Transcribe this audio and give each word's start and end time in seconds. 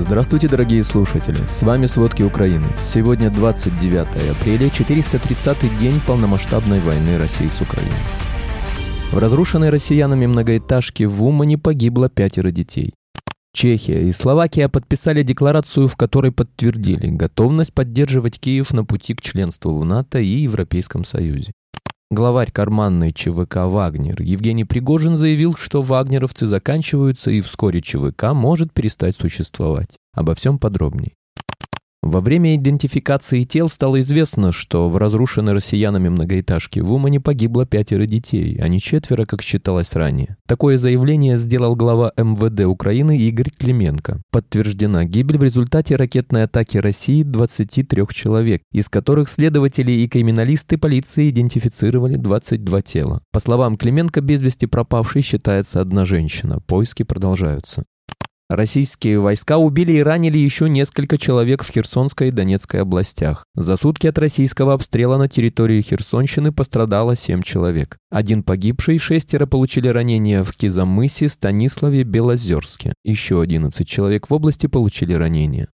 Здравствуйте, 0.00 0.48
дорогие 0.48 0.84
слушатели! 0.84 1.44
С 1.48 1.64
вами 1.64 1.86
«Сводки 1.86 2.22
Украины». 2.22 2.66
Сегодня 2.80 3.30
29 3.30 4.30
апреля, 4.30 4.68
430-й 4.68 5.76
день 5.76 6.00
полномасштабной 6.06 6.78
войны 6.78 7.18
России 7.18 7.48
с 7.48 7.60
Украиной. 7.60 7.98
В 9.10 9.18
разрушенной 9.18 9.70
россиянами 9.70 10.26
многоэтажке 10.26 11.08
в 11.08 11.24
Умане 11.24 11.58
погибло 11.58 12.08
пятеро 12.08 12.52
детей. 12.52 12.94
Чехия 13.52 14.08
и 14.08 14.12
Словакия 14.12 14.68
подписали 14.68 15.24
декларацию, 15.24 15.88
в 15.88 15.96
которой 15.96 16.30
подтвердили 16.30 17.08
готовность 17.08 17.74
поддерживать 17.74 18.38
Киев 18.38 18.72
на 18.72 18.84
пути 18.84 19.14
к 19.14 19.20
членству 19.20 19.76
в 19.76 19.84
НАТО 19.84 20.20
и 20.20 20.28
Европейском 20.28 21.02
Союзе. 21.02 21.50
Главарь 22.10 22.50
карманной 22.50 23.12
ЧВК 23.12 23.66
«Вагнер» 23.66 24.22
Евгений 24.22 24.64
Пригожин 24.64 25.18
заявил, 25.18 25.54
что 25.54 25.82
вагнеровцы 25.82 26.46
заканчиваются 26.46 27.30
и 27.30 27.42
вскоре 27.42 27.82
ЧВК 27.82 28.32
может 28.32 28.72
перестать 28.72 29.14
существовать. 29.14 29.98
Обо 30.14 30.34
всем 30.34 30.58
подробнее. 30.58 31.17
Во 32.08 32.20
время 32.20 32.56
идентификации 32.56 33.42
тел 33.42 33.68
стало 33.68 34.00
известно, 34.00 34.50
что 34.50 34.88
в 34.88 34.96
разрушенной 34.96 35.52
россиянами 35.52 36.08
многоэтажке 36.08 36.80
в 36.80 36.90
Умане 36.90 37.20
погибло 37.20 37.66
пятеро 37.66 38.06
детей, 38.06 38.58
а 38.62 38.68
не 38.68 38.80
четверо, 38.80 39.26
как 39.26 39.42
считалось 39.42 39.92
ранее. 39.92 40.38
Такое 40.46 40.78
заявление 40.78 41.36
сделал 41.36 41.76
глава 41.76 42.14
МВД 42.16 42.64
Украины 42.64 43.18
Игорь 43.18 43.50
Клименко. 43.50 44.22
Подтверждена 44.30 45.04
гибель 45.04 45.36
в 45.36 45.42
результате 45.42 45.96
ракетной 45.96 46.44
атаки 46.44 46.78
России 46.78 47.22
23 47.24 48.04
человек, 48.10 48.62
из 48.72 48.88
которых 48.88 49.28
следователи 49.28 49.92
и 49.92 50.08
криминалисты 50.08 50.78
полиции 50.78 51.28
идентифицировали 51.28 52.16
22 52.16 52.80
тела. 52.80 53.20
По 53.32 53.40
словам 53.40 53.76
Клименко, 53.76 54.22
без 54.22 54.40
вести 54.40 54.64
пропавшей 54.64 55.20
считается 55.20 55.82
одна 55.82 56.06
женщина. 56.06 56.58
Поиски 56.60 57.02
продолжаются. 57.02 57.84
Российские 58.50 59.20
войска 59.20 59.58
убили 59.58 59.92
и 59.92 60.02
ранили 60.02 60.38
еще 60.38 60.70
несколько 60.70 61.18
человек 61.18 61.62
в 61.62 61.70
Херсонской 61.70 62.28
и 62.28 62.30
Донецкой 62.30 62.80
областях. 62.80 63.44
За 63.54 63.76
сутки 63.76 64.06
от 64.06 64.16
российского 64.16 64.72
обстрела 64.72 65.18
на 65.18 65.28
территории 65.28 65.82
Херсонщины 65.82 66.50
пострадало 66.50 67.14
7 67.14 67.42
человек. 67.42 67.98
Один 68.10 68.42
погибший, 68.42 68.96
шестеро 68.96 69.44
получили 69.44 69.88
ранения 69.88 70.42
в 70.42 70.52
Кизамысе, 70.56 71.28
Станиславе, 71.28 72.04
Белозерске. 72.04 72.94
Еще 73.04 73.38
11 73.38 73.86
человек 73.86 74.30
в 74.30 74.34
области 74.34 74.66
получили 74.66 75.12
ранения. 75.12 75.68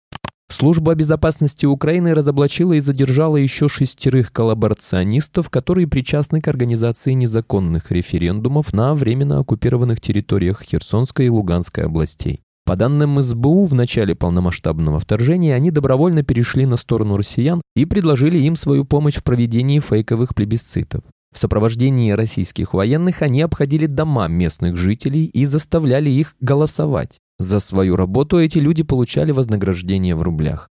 Служба 0.49 0.95
безопасности 0.95 1.67
Украины 1.67 2.15
разоблачила 2.15 2.75
и 2.75 2.81
задержала 2.81 3.37
еще 3.37 3.69
шестерых 3.69 4.33
коллаборационистов, 4.33 5.51
которые 5.51 5.89
причастны 5.89 6.41
к 6.41 6.47
организации 6.47 7.13
незаконных 7.15 7.91
референдумов 7.91 8.73
на 8.73 8.95
временно 8.95 9.41
оккупированных 9.41 10.01
территориях 10.01 10.63
Херсонской 10.63 11.27
и 11.27 11.31
Луганской 11.31 11.85
областей. 11.85 12.43
По 12.71 12.77
данным 12.77 13.21
СБУ, 13.21 13.65
в 13.65 13.75
начале 13.75 14.15
полномасштабного 14.15 15.01
вторжения 15.01 15.57
они 15.57 15.73
добровольно 15.73 16.23
перешли 16.23 16.67
на 16.67 16.77
сторону 16.77 17.17
россиян 17.17 17.61
и 17.75 17.85
предложили 17.85 18.39
им 18.39 18.55
свою 18.55 18.85
помощь 18.85 19.17
в 19.17 19.25
проведении 19.25 19.81
фейковых 19.81 20.37
плебисцитов. 20.37 21.03
В 21.35 21.39
сопровождении 21.41 22.13
российских 22.13 22.73
военных 22.73 23.23
они 23.23 23.43
обходили 23.43 23.87
дома 23.87 24.29
местных 24.29 24.77
жителей 24.77 25.25
и 25.25 25.47
заставляли 25.47 26.11
их 26.11 26.37
голосовать. 26.41 27.19
За 27.41 27.59
свою 27.59 27.97
работу 27.97 28.39
эти 28.39 28.59
люди 28.59 28.85
получали 28.85 29.33
вознаграждение 29.33 30.15
в 30.15 30.23
рублях. 30.23 30.70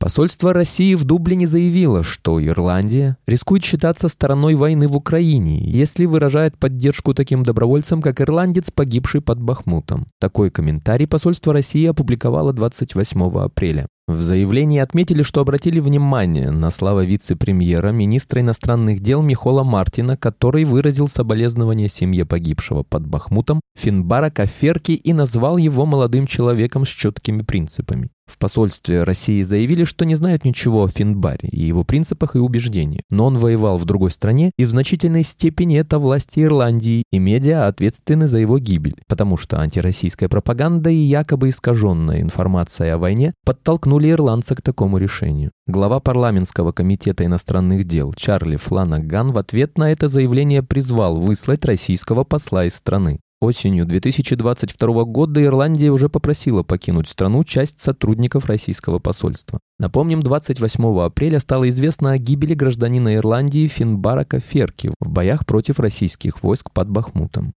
Посольство 0.00 0.54
России 0.54 0.94
в 0.94 1.04
Дублине 1.04 1.46
заявило, 1.46 2.02
что 2.02 2.42
Ирландия 2.42 3.18
рискует 3.26 3.62
считаться 3.62 4.08
стороной 4.08 4.54
войны 4.54 4.88
в 4.88 4.96
Украине, 4.96 5.62
если 5.62 6.06
выражает 6.06 6.56
поддержку 6.56 7.12
таким 7.12 7.42
добровольцам, 7.42 8.00
как 8.00 8.22
ирландец, 8.22 8.70
погибший 8.70 9.20
под 9.20 9.42
Бахмутом. 9.42 10.06
Такой 10.18 10.48
комментарий 10.50 11.06
посольство 11.06 11.52
России 11.52 11.84
опубликовало 11.84 12.54
28 12.54 13.40
апреля. 13.40 13.88
В 14.08 14.22
заявлении 14.22 14.80
отметили, 14.80 15.22
что 15.22 15.42
обратили 15.42 15.80
внимание 15.80 16.50
на 16.50 16.70
слова 16.70 17.04
вице-премьера, 17.04 17.92
министра 17.92 18.40
иностранных 18.40 19.00
дел 19.00 19.20
Михола 19.22 19.64
Мартина, 19.64 20.16
который 20.16 20.64
выразил 20.64 21.08
соболезнование 21.08 21.90
семье 21.90 22.24
погибшего 22.24 22.82
под 22.82 23.06
Бахмутом 23.06 23.60
Финбара 23.78 24.30
Каферки 24.30 24.92
и 24.92 25.12
назвал 25.12 25.58
его 25.58 25.84
молодым 25.86 26.26
человеком 26.26 26.86
с 26.86 26.88
четкими 26.88 27.42
принципами. 27.42 28.08
В 28.30 28.38
посольстве 28.38 29.02
России 29.02 29.42
заявили, 29.42 29.82
что 29.84 30.04
не 30.04 30.14
знают 30.14 30.44
ничего 30.44 30.84
о 30.84 30.88
Финбаре 30.88 31.48
и 31.48 31.64
его 31.64 31.82
принципах 31.82 32.36
и 32.36 32.38
убеждениях, 32.38 33.02
но 33.10 33.26
он 33.26 33.36
воевал 33.36 33.76
в 33.76 33.84
другой 33.84 34.10
стране, 34.10 34.52
и 34.56 34.64
в 34.64 34.70
значительной 34.70 35.24
степени 35.24 35.78
это 35.78 35.98
власти 35.98 36.40
Ирландии 36.40 37.02
и 37.10 37.18
медиа 37.18 37.66
ответственны 37.66 38.28
за 38.28 38.38
его 38.38 38.58
гибель, 38.58 39.02
потому 39.08 39.36
что 39.36 39.60
антироссийская 39.60 40.28
пропаганда 40.28 40.90
и 40.90 40.94
якобы 40.94 41.48
искаженная 41.48 42.20
информация 42.20 42.94
о 42.94 42.98
войне 42.98 43.34
подтолкнули 43.44 44.10
ирландца 44.10 44.54
к 44.54 44.62
такому 44.62 44.98
решению. 44.98 45.50
Глава 45.66 45.98
парламентского 45.98 46.72
комитета 46.72 47.24
иностранных 47.24 47.84
дел 47.84 48.14
Чарли 48.14 48.56
Фланаган 48.56 49.32
в 49.32 49.38
ответ 49.38 49.76
на 49.76 49.90
это 49.90 50.06
заявление 50.08 50.62
призвал 50.62 51.20
выслать 51.20 51.64
российского 51.64 52.24
посла 52.24 52.66
из 52.66 52.74
страны. 52.74 53.20
Осенью 53.42 53.86
2022 53.86 55.04
года 55.04 55.42
Ирландия 55.42 55.88
уже 55.88 56.10
попросила 56.10 56.62
покинуть 56.62 57.08
страну 57.08 57.42
часть 57.42 57.80
сотрудников 57.80 58.44
российского 58.44 58.98
посольства. 58.98 59.60
Напомним, 59.78 60.22
28 60.22 61.00
апреля 61.00 61.40
стало 61.40 61.70
известно 61.70 62.12
о 62.12 62.18
гибели 62.18 62.52
гражданина 62.52 63.14
Ирландии 63.14 63.66
Финбарака 63.66 64.40
Ферки 64.40 64.92
в 65.00 65.08
боях 65.08 65.46
против 65.46 65.80
российских 65.80 66.42
войск 66.42 66.70
под 66.70 66.90
Бахмутом. 66.90 67.54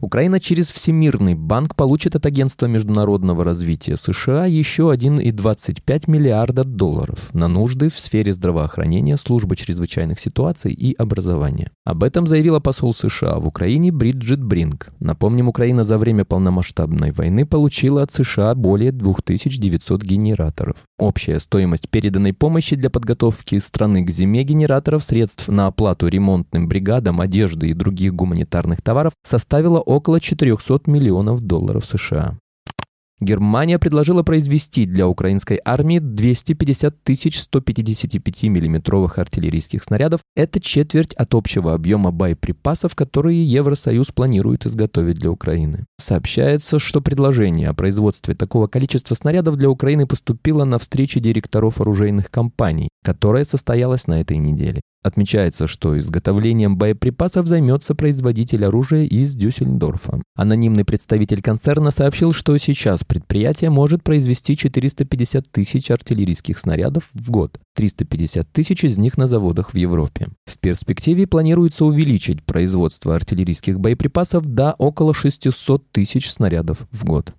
Украина 0.00 0.38
через 0.38 0.70
Всемирный 0.70 1.34
банк 1.34 1.74
получит 1.74 2.14
от 2.14 2.24
Агентства 2.24 2.66
международного 2.66 3.42
развития 3.42 3.96
США 3.96 4.46
еще 4.46 4.92
1,25 4.94 6.04
миллиарда 6.06 6.62
долларов 6.62 7.34
на 7.34 7.48
нужды 7.48 7.88
в 7.88 7.98
сфере 7.98 8.32
здравоохранения, 8.32 9.16
службы 9.16 9.56
чрезвычайных 9.56 10.20
ситуаций 10.20 10.72
и 10.72 10.94
образования. 10.94 11.72
Об 11.88 12.04
этом 12.04 12.26
заявила 12.26 12.60
посол 12.60 12.92
США 12.92 13.38
в 13.38 13.46
Украине 13.46 13.90
Бриджит 13.90 14.44
Бринг. 14.44 14.90
Напомним, 15.00 15.48
Украина 15.48 15.84
за 15.84 15.96
время 15.96 16.26
полномасштабной 16.26 17.12
войны 17.12 17.46
получила 17.46 18.02
от 18.02 18.12
США 18.12 18.54
более 18.54 18.92
2900 18.92 20.02
генераторов. 20.02 20.76
Общая 20.98 21.40
стоимость 21.40 21.88
переданной 21.88 22.34
помощи 22.34 22.76
для 22.76 22.90
подготовки 22.90 23.58
страны 23.58 24.04
к 24.04 24.10
зиме 24.10 24.42
генераторов, 24.42 25.02
средств 25.02 25.48
на 25.48 25.68
оплату 25.68 26.08
ремонтным 26.08 26.68
бригадам, 26.68 27.22
одежды 27.22 27.70
и 27.70 27.72
других 27.72 28.14
гуманитарных 28.14 28.82
товаров 28.82 29.14
составила 29.24 29.80
около 29.80 30.20
400 30.20 30.82
миллионов 30.90 31.40
долларов 31.40 31.86
США. 31.86 32.36
Германия 33.20 33.80
предложила 33.80 34.22
произвести 34.22 34.86
для 34.86 35.08
украинской 35.08 35.60
армии 35.64 35.98
250 35.98 37.02
тысяч 37.02 37.40
155 37.40 38.44
миллиметровых 38.44 39.18
артиллерийских 39.18 39.82
снарядов. 39.82 40.20
Это 40.36 40.60
четверть 40.60 41.14
от 41.14 41.34
общего 41.34 41.74
объема 41.74 42.12
боеприпасов, 42.12 42.94
которые 42.94 43.44
Евросоюз 43.44 44.12
планирует 44.12 44.66
изготовить 44.66 45.18
для 45.18 45.32
Украины. 45.32 45.84
Сообщается, 45.98 46.78
что 46.78 47.00
предложение 47.00 47.68
о 47.68 47.74
производстве 47.74 48.34
такого 48.34 48.68
количества 48.68 49.14
снарядов 49.14 49.56
для 49.56 49.68
Украины 49.68 50.06
поступило 50.06 50.64
на 50.64 50.78
встрече 50.78 51.18
директоров 51.18 51.80
оружейных 51.80 52.30
компаний, 52.30 52.88
которая 53.04 53.44
состоялась 53.44 54.06
на 54.06 54.20
этой 54.20 54.36
неделе. 54.36 54.80
Отмечается, 55.02 55.68
что 55.68 55.96
изготовлением 55.98 56.76
боеприпасов 56.76 57.46
займется 57.46 57.94
производитель 57.94 58.64
оружия 58.64 59.04
из 59.04 59.32
Дюссельдорфа. 59.32 60.20
Анонимный 60.34 60.84
представитель 60.84 61.40
концерна 61.40 61.92
сообщил, 61.92 62.32
что 62.32 62.56
сейчас 62.58 63.04
предприятие 63.04 63.70
может 63.70 64.02
произвести 64.02 64.56
450 64.56 65.50
тысяч 65.50 65.90
артиллерийских 65.92 66.58
снарядов 66.58 67.10
в 67.14 67.30
год, 67.30 67.60
350 67.76 68.50
тысяч 68.50 68.82
из 68.82 68.98
них 68.98 69.16
на 69.16 69.28
заводах 69.28 69.72
в 69.72 69.76
Европе. 69.76 70.28
В 70.46 70.58
перспективе 70.58 71.28
планируется 71.28 71.84
увеличить 71.84 72.42
производство 72.42 73.14
артиллерийских 73.14 73.78
боеприпасов 73.78 74.44
до 74.46 74.72
около 74.78 75.14
600 75.14 75.92
тысяч 75.92 76.28
снарядов 76.28 76.88
в 76.90 77.04
год. 77.04 77.34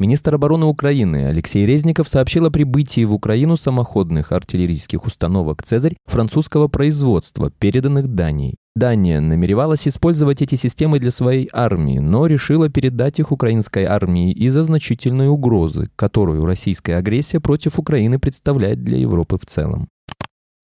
Министр 0.00 0.36
обороны 0.36 0.66
Украины 0.66 1.26
Алексей 1.26 1.66
Резников 1.66 2.06
сообщил 2.06 2.46
о 2.46 2.50
прибытии 2.52 3.04
в 3.04 3.12
Украину 3.12 3.56
самоходных 3.56 4.30
артиллерийских 4.30 5.04
установок 5.04 5.64
«Цезарь» 5.64 5.96
французского 6.06 6.68
производства, 6.68 7.50
переданных 7.58 8.06
Данией. 8.06 8.58
Дания 8.76 9.20
намеревалась 9.20 9.88
использовать 9.88 10.40
эти 10.40 10.54
системы 10.54 11.00
для 11.00 11.10
своей 11.10 11.48
армии, 11.52 11.98
но 11.98 12.26
решила 12.26 12.68
передать 12.68 13.18
их 13.18 13.32
украинской 13.32 13.86
армии 13.86 14.30
из-за 14.30 14.62
значительной 14.62 15.26
угрозы, 15.26 15.88
которую 15.96 16.46
российская 16.46 16.94
агрессия 16.94 17.40
против 17.40 17.80
Украины 17.80 18.20
представляет 18.20 18.84
для 18.84 18.98
Европы 18.98 19.36
в 19.36 19.46
целом. 19.46 19.88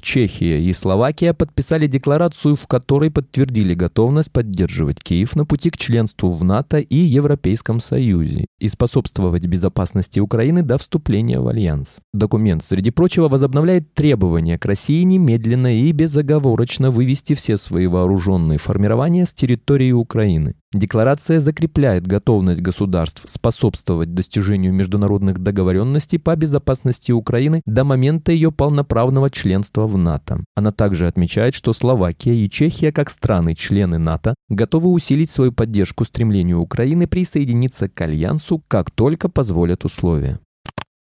Чехия 0.04 0.60
и 0.60 0.72
Словакия 0.74 1.32
подписали 1.32 1.86
декларацию, 1.86 2.56
в 2.56 2.66
которой 2.66 3.10
подтвердили 3.10 3.72
готовность 3.72 4.30
поддерживать 4.30 5.02
Киев 5.02 5.34
на 5.34 5.46
пути 5.46 5.70
к 5.70 5.78
членству 5.78 6.30
в 6.30 6.44
НАТО 6.44 6.78
и 6.78 6.96
Европейском 6.96 7.80
Союзе 7.80 8.44
и 8.60 8.68
способствовать 8.68 9.46
безопасности 9.46 10.20
Украины 10.20 10.62
до 10.62 10.76
вступления 10.76 11.40
в 11.40 11.48
Альянс. 11.48 11.96
Документ, 12.12 12.62
среди 12.62 12.90
прочего, 12.90 13.28
возобновляет 13.28 13.94
требования 13.94 14.58
к 14.58 14.66
России 14.66 15.02
немедленно 15.02 15.74
и 15.74 15.90
безоговорочно 15.92 16.90
вывести 16.90 17.34
все 17.34 17.56
свои 17.56 17.86
вооруженные 17.86 18.58
формирования 18.58 19.24
с 19.24 19.32
территории 19.32 19.92
Украины. 19.92 20.54
Декларация 20.74 21.38
закрепляет 21.38 22.04
готовность 22.04 22.60
государств 22.60 23.22
способствовать 23.28 24.12
достижению 24.12 24.72
международных 24.72 25.38
договоренностей 25.38 26.18
по 26.18 26.34
безопасности 26.34 27.12
Украины 27.12 27.62
до 27.64 27.84
момента 27.84 28.32
ее 28.32 28.50
полноправного 28.50 29.30
членства 29.30 29.86
в 29.86 29.96
НАТО. 29.96 30.42
Она 30.56 30.72
также 30.72 31.06
отмечает, 31.06 31.54
что 31.54 31.72
Словакия 31.72 32.34
и 32.34 32.50
Чехия, 32.50 32.90
как 32.90 33.08
страны-члены 33.08 33.98
НАТО, 33.98 34.34
готовы 34.48 34.90
усилить 34.90 35.30
свою 35.30 35.52
поддержку 35.52 36.04
стремлению 36.04 36.58
Украины 36.58 37.06
присоединиться 37.06 37.88
к 37.88 38.00
Альянсу, 38.00 38.60
как 38.66 38.90
только 38.90 39.28
позволят 39.28 39.84
условия. 39.84 40.40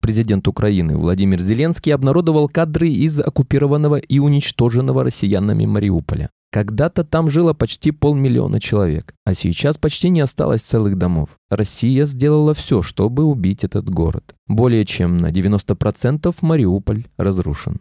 Президент 0.00 0.46
Украины 0.46 0.96
Владимир 0.96 1.40
Зеленский 1.40 1.92
обнародовал 1.92 2.48
кадры 2.48 2.88
из 2.88 3.18
оккупированного 3.18 3.96
и 3.96 4.20
уничтоженного 4.20 5.02
россиянами 5.02 5.66
Мариуполя. 5.66 6.30
Когда-то 6.56 7.04
там 7.04 7.28
жило 7.28 7.52
почти 7.52 7.90
полмиллиона 7.90 8.60
человек, 8.60 9.12
а 9.26 9.34
сейчас 9.34 9.76
почти 9.76 10.08
не 10.08 10.22
осталось 10.22 10.62
целых 10.62 10.96
домов. 10.96 11.36
Россия 11.50 12.06
сделала 12.06 12.54
все, 12.54 12.80
чтобы 12.80 13.24
убить 13.24 13.62
этот 13.62 13.90
город. 13.90 14.34
Более 14.46 14.86
чем 14.86 15.18
на 15.18 15.30
90% 15.30 16.34
Мариуполь 16.40 17.08
разрушен. 17.18 17.80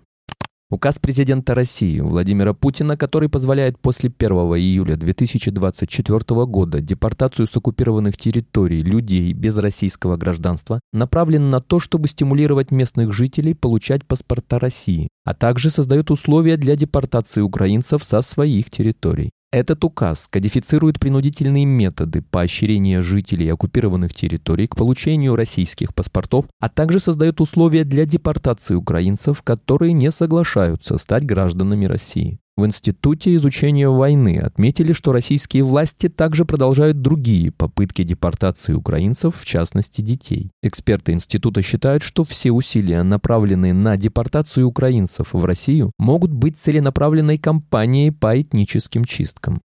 Указ 0.72 0.98
президента 0.98 1.54
России 1.54 2.00
Владимира 2.00 2.56
Путина, 2.56 2.98
который 2.98 3.30
позволяет 3.30 3.78
после 3.78 4.10
1 4.10 4.32
июля 4.32 4.96
2024 4.96 6.46
года 6.48 6.82
депортацию 6.82 7.46
с 7.46 7.56
оккупированных 7.56 8.18
территорий 8.18 8.82
людей 8.82 9.32
без 9.34 9.56
российского 9.58 10.18
гражданства, 10.18 10.80
направлен 10.92 11.52
на 11.52 11.60
то, 11.60 11.80
чтобы 11.80 12.08
стимулировать 12.08 12.72
местных 12.72 13.14
жителей 13.14 13.54
получать 13.54 14.06
паспорта 14.06 14.58
России, 14.58 15.08
а 15.24 15.36
также 15.36 15.70
создает 15.70 16.10
условия 16.10 16.58
для 16.58 16.76
депортации 16.76 17.42
украинцев 17.42 18.04
со 18.04 18.22
своих 18.22 18.72
территорий. 18.72 19.30
Этот 19.56 19.86
указ 19.86 20.28
кодифицирует 20.30 21.00
принудительные 21.00 21.64
методы 21.64 22.22
поощрения 22.22 23.02
жителей 23.02 23.48
оккупированных 23.48 24.14
территорий 24.14 24.68
к 24.68 24.76
получению 24.76 25.38
российских 25.38 25.96
паспортов, 25.96 26.48
а 26.60 26.68
также 26.68 27.00
создает 27.00 27.40
условия 27.40 27.86
для 27.86 28.06
депортации 28.06 28.76
украинцев, 28.76 29.44
которые 29.44 29.94
не 29.94 30.12
соглашаются 30.12 30.98
стать 30.98 31.26
гражданами 31.26 31.86
России. 31.86 32.38
В 32.58 32.66
Институте 32.66 33.36
изучения 33.36 33.90
войны 33.90 34.38
отметили, 34.38 34.94
что 34.94 35.12
российские 35.12 35.66
власти 35.66 36.08
также 36.08 36.46
продолжают 36.46 37.02
другие 37.02 37.52
попытки 37.52 38.04
депортации 38.04 38.72
украинцев, 38.72 39.36
в 39.36 39.46
частности 39.46 40.00
детей. 40.00 40.52
Эксперты 40.64 41.12
института 41.12 41.62
считают, 41.62 42.02
что 42.02 42.24
все 42.24 42.52
усилия, 42.52 43.04
направленные 43.04 43.74
на 43.74 43.98
депортацию 43.98 44.68
украинцев 44.68 45.34
в 45.34 45.44
Россию, 45.44 45.92
могут 46.00 46.32
быть 46.32 46.58
целенаправленной 46.58 47.38
кампанией 47.38 48.12
по 48.12 48.40
этническим 48.40 49.04
чисткам. 49.04 49.62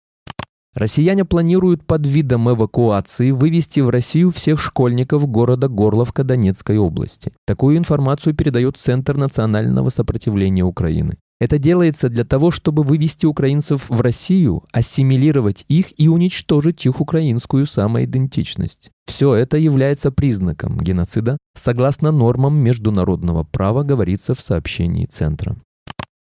Россияне 0.74 1.25
планируют 1.25 1.84
под 1.86 2.06
видом 2.06 2.50
эвакуации 2.50 3.31
вывести 3.31 3.81
в 3.81 3.89
Россию 3.89 4.31
всех 4.31 4.62
школьников 4.62 5.28
города 5.28 5.68
Горловка 5.68 6.24
Донецкой 6.24 6.78
области. 6.78 7.34
Такую 7.45 7.78
информацию 7.78 8.34
передает 8.34 8.78
Центр 8.78 9.18
национального 9.18 9.89
сопротивления 9.89 10.63
Украины. 10.63 11.18
Это 11.39 11.60
делается 11.60 12.10
для 12.10 12.24
того, 12.24 12.50
чтобы 12.50 12.84
вывести 12.84 13.25
украинцев 13.28 13.89
в 13.89 14.01
Россию, 14.01 14.63
ассимилировать 14.72 15.66
их 15.68 15.88
и 16.00 16.07
уничтожить 16.07 16.86
их 16.86 17.00
украинскую 17.00 17.66
самоидентичность. 17.66 18.89
Все 19.06 19.36
это 19.36 19.57
является 19.57 20.12
признаком 20.12 20.78
геноцида, 20.78 21.38
согласно 21.56 22.12
нормам 22.12 22.57
международного 22.57 23.44
права, 23.44 23.84
говорится 23.84 24.34
в 24.34 24.42
сообщении 24.42 25.06
Центра. 25.06 25.57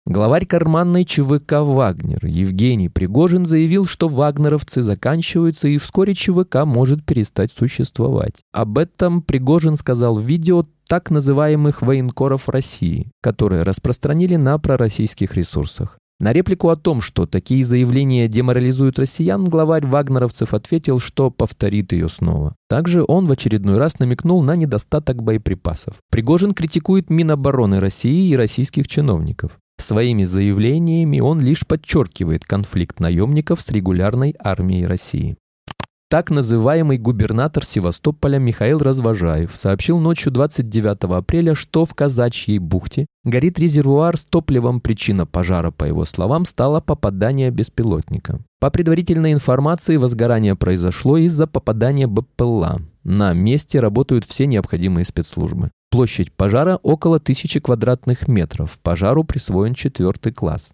Главарь 0.07 0.47
карманной 0.47 1.05
ЧВК 1.05 1.61
«Вагнер» 1.61 2.25
Евгений 2.25 2.89
Пригожин 2.89 3.45
заявил, 3.45 3.85
что 3.85 4.09
вагнеровцы 4.09 4.81
заканчиваются 4.81 5.67
и 5.67 5.77
вскоре 5.77 6.15
ЧВК 6.15 6.65
может 6.65 7.05
перестать 7.05 7.51
существовать. 7.51 8.33
Об 8.51 8.79
этом 8.79 9.21
Пригожин 9.21 9.75
сказал 9.75 10.15
в 10.15 10.25
видео 10.25 10.65
так 10.87 11.11
называемых 11.11 11.83
военкоров 11.83 12.49
России, 12.49 13.11
которые 13.21 13.61
распространили 13.61 14.37
на 14.37 14.57
пророссийских 14.57 15.35
ресурсах. 15.35 15.99
На 16.19 16.33
реплику 16.33 16.69
о 16.69 16.75
том, 16.75 17.01
что 17.01 17.27
такие 17.27 17.63
заявления 17.63 18.27
деморализуют 18.27 18.97
россиян, 18.97 19.45
главарь 19.45 19.85
вагнеровцев 19.85 20.55
ответил, 20.55 20.99
что 20.99 21.29
повторит 21.29 21.93
ее 21.93 22.09
снова. 22.09 22.55
Также 22.69 23.03
он 23.07 23.27
в 23.27 23.31
очередной 23.31 23.77
раз 23.77 23.99
намекнул 23.99 24.41
на 24.41 24.55
недостаток 24.55 25.21
боеприпасов. 25.21 25.95
Пригожин 26.09 26.53
критикует 26.53 27.11
Минобороны 27.11 27.79
России 27.79 28.29
и 28.29 28.35
российских 28.35 28.87
чиновников. 28.87 29.57
Своими 29.81 30.25
заявлениями 30.25 31.19
он 31.21 31.41
лишь 31.41 31.65
подчеркивает 31.65 32.45
конфликт 32.45 32.99
наемников 32.99 33.61
с 33.61 33.69
регулярной 33.69 34.35
армией 34.37 34.85
России. 34.85 35.37
Так 36.11 36.29
называемый 36.29 36.97
губернатор 36.97 37.63
Севастополя 37.63 38.37
Михаил 38.37 38.79
Развожаев 38.79 39.55
сообщил 39.55 39.97
ночью 39.97 40.33
29 40.33 41.05
апреля, 41.05 41.55
что 41.55 41.85
в 41.85 41.93
Казачьей 41.93 42.57
бухте 42.57 43.05
горит 43.23 43.57
резервуар 43.57 44.17
с 44.17 44.25
топливом. 44.25 44.81
Причина 44.81 45.25
пожара, 45.25 45.71
по 45.71 45.85
его 45.85 46.03
словам, 46.03 46.45
стала 46.45 46.81
попадание 46.81 47.49
беспилотника. 47.49 48.41
По 48.59 48.69
предварительной 48.69 49.31
информации, 49.31 49.95
возгорание 49.95 50.57
произошло 50.57 51.15
из-за 51.15 51.47
попадания 51.47 52.07
БПЛА. 52.07 52.81
На 53.05 53.31
месте 53.31 53.79
работают 53.79 54.25
все 54.25 54.47
необходимые 54.47 55.05
спецслужбы. 55.05 55.71
Площадь 55.91 56.33
пожара 56.33 56.77
около 56.83 57.21
тысячи 57.21 57.61
квадратных 57.61 58.27
метров. 58.27 58.79
Пожару 58.83 59.23
присвоен 59.23 59.73
четвертый 59.75 60.33
класс. 60.33 60.73